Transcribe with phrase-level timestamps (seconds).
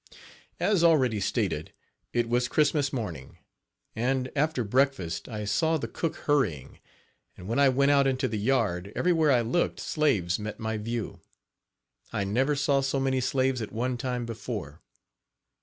[0.59, 1.73] As already stated,
[2.11, 3.37] it was Christmas morning,
[3.95, 6.79] and, after breakfast, I saw the cook hurrying,
[7.37, 11.19] and when I went out into the yard, everywhere I looked slaves met my view.
[12.11, 14.81] I never saw so many slaves at one time before.